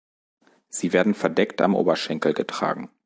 Sie 0.67 0.93
werden 0.93 1.13
verdeckt 1.13 1.61
am 1.61 1.75
Oberschenkel 1.75 2.33
getragen. 2.33 2.89